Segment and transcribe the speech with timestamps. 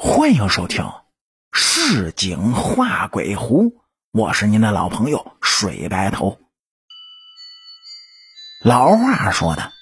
[0.00, 0.84] 欢迎收听
[1.50, 3.64] 《市井画鬼狐》，
[4.12, 6.38] 我是您的老朋友水白头。
[8.62, 9.72] 老话说的，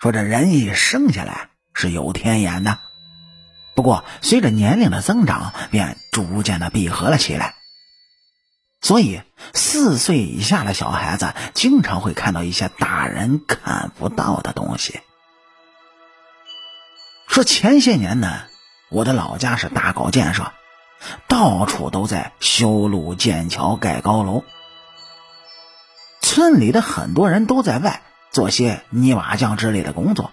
[0.00, 2.78] 说这人一生下来是有天眼的，
[3.74, 7.56] 不过随着年龄的增长，便逐渐的闭合了起来。
[8.80, 9.22] 所以，
[9.54, 15.00] 四岁以下的小孩子经常会看到一些大人看不到的东西。
[17.26, 18.44] 说前些年呢。
[18.90, 20.52] 我的老家是大搞建设，
[21.26, 24.44] 到处都在修路、建桥、盖高楼。
[26.22, 30.30] 村里的很多人都在外做些泥瓦匠之类的工作，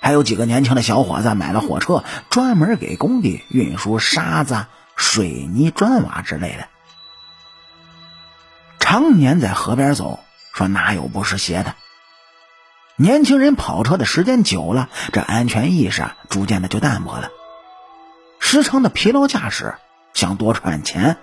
[0.00, 6.66] 还有几个年轻的小伙子买了火车，专门给工地运输沙子、水泥、砖瓦之类的。
[8.78, 10.18] 常年在河边走，
[10.52, 11.76] 说哪有不湿鞋的？
[13.00, 17.30] 年轻人跑车的时间久了，这安全意识啊逐渐的就淡薄了，
[18.40, 19.76] 时常的疲劳驾驶，
[20.12, 21.16] 想多赚钱，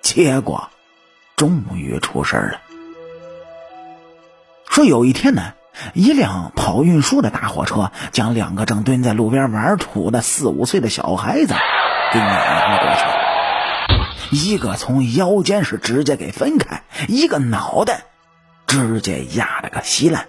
[0.00, 0.70] 结果
[1.36, 2.60] 终于出事了。
[4.68, 5.52] 说有一天呢，
[5.94, 11.54] 一辆跑运输的大货车将两个正蹲在路边玩土的四五岁的小孩子
[12.12, 13.96] 给碾了过
[14.30, 18.02] 去，一个从腰间是直接给分开，一个脑袋
[18.66, 20.26] 直接压了个稀烂。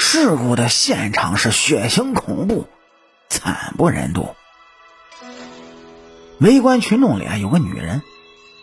[0.00, 2.68] 事故的现场是血腥恐怖，
[3.28, 4.36] 惨不忍睹。
[6.38, 8.02] 围观群众里啊，有个女人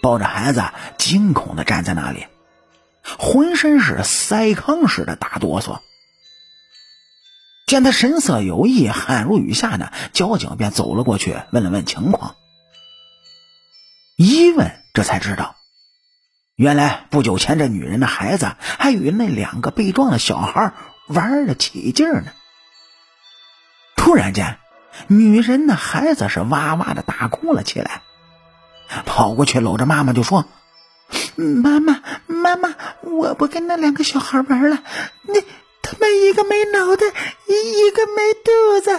[0.02, 0.64] 抱着孩子，
[0.98, 2.26] 惊恐的站在那里，
[3.04, 5.82] 浑身是筛糠似的打哆嗦。
[7.68, 12.36] 见他神色有异，汗如雨下呢，交警便走了过去，问了问情况。
[14.16, 15.58] 一问，这才知道，
[16.56, 20.74] 原来不久前这女人的孩子还与那两个被撞的小孩。
[21.08, 22.32] 玩的起劲呢，
[23.96, 24.58] 突然间，
[25.08, 28.02] 女人的孩子是哇哇的大哭了起来，
[29.06, 30.46] 跑过去搂着妈妈就说
[31.38, 34.84] ：“妈妈，妈妈，我不跟那两个小孩玩了，
[35.24, 35.42] 那
[35.84, 37.06] 他们一个没脑袋，
[37.48, 38.98] 一一个没肚子，哎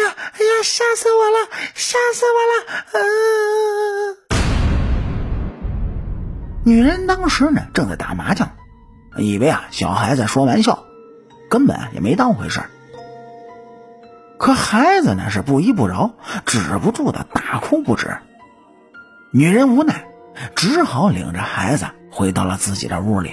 [0.00, 4.38] 呀，哎呀，吓死我了，吓死我了！”呃，
[6.64, 8.56] 女人当时呢正在打麻将，
[9.16, 10.84] 以为啊小孩子说玩笑。
[11.48, 12.60] 根本也没当回事
[14.38, 16.12] 可孩子呢是不依不饶，
[16.46, 18.18] 止不住的大哭不止。
[19.32, 20.06] 女人无奈，
[20.54, 23.32] 只好领着孩子回到了自己的屋里。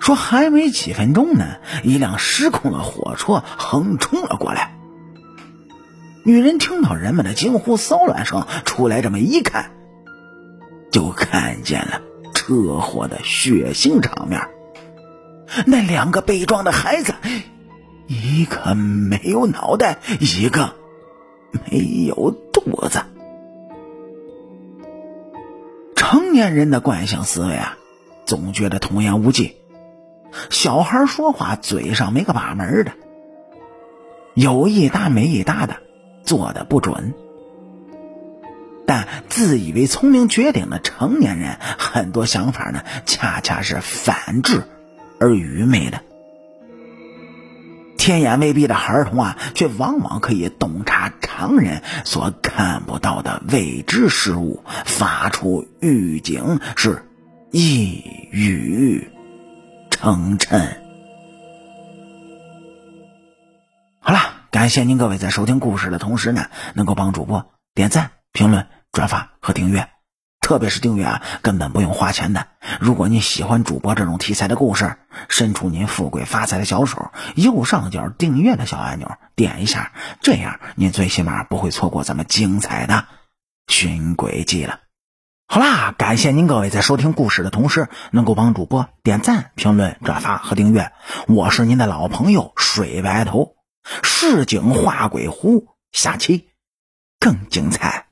[0.00, 1.44] 说还没几分钟呢，
[1.82, 4.74] 一辆失控的火车横冲了过来。
[6.24, 9.70] 女人听到人们的惊呼骚乱声，出来这么一看，
[10.90, 12.00] 就看见了
[12.34, 14.40] 车祸的血腥场面。
[15.66, 17.14] 那两个被撞的孩子，
[18.06, 20.74] 一个没有脑袋，一个
[21.50, 23.02] 没有肚子。
[25.94, 27.76] 成年人的惯性思维啊，
[28.26, 29.56] 总觉得童言无忌。
[30.50, 32.92] 小孩说话嘴上没个把门的，
[34.34, 35.76] 有一搭没一搭的，
[36.24, 37.14] 做的不准。
[38.86, 44.64] 但自以为聪明绝顶的成年人，很多想法呢，恰恰是反智。
[45.20, 46.00] 而愚昧的
[47.96, 57.02] 天眼未闭的孩童啊，却往往可以洞察常人所看不到的未知事物，发出预警，是
[57.50, 59.10] 一语
[59.90, 60.76] 成谶。
[64.00, 64.18] 好了，
[64.50, 69.93] 感谢您各位在收听故事的同时呢，能够帮主播点赞、评论、转发和订阅。
[70.44, 72.48] 特别是订阅啊，根本不用花钱的。
[72.78, 74.98] 如果你喜欢主播这种题材的故事，
[75.30, 83.06] 伸出您富贵发财的小手，右上角订阅的小按钮点一下，这样您最起码不会错过咱们精彩的
[83.68, 84.80] 寻鬼记了。
[85.46, 90.92] 好啦，感谢您各位在收听故事的同时，能够帮主播点赞、评论、转发和订阅。
[91.26, 93.56] 我是您的老朋友水白头，
[94.02, 96.50] 市井画鬼狐，下期
[97.18, 98.03] 更精彩。